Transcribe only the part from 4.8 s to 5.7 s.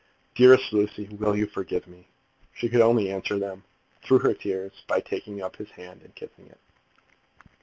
by taking up his